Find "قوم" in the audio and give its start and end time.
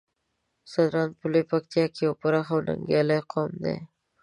3.31-3.51